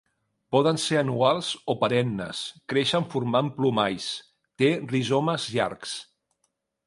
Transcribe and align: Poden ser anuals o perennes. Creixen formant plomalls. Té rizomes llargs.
Poden 0.53 0.79
ser 0.83 0.95
anuals 1.01 1.49
o 1.73 1.75
perennes. 1.83 2.39
Creixen 2.73 3.05
formant 3.13 3.53
plomalls. 3.59 4.09
Té 4.63 4.71
rizomes 4.95 5.49
llargs. 5.57 5.97